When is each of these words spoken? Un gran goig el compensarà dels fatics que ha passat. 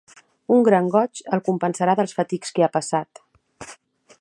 Un 0.53 0.63
gran 0.67 0.87
goig 0.95 1.21
el 1.37 1.43
compensarà 1.49 1.95
dels 2.01 2.15
fatics 2.21 2.57
que 2.57 2.67
ha 2.69 2.73
passat. 2.79 3.23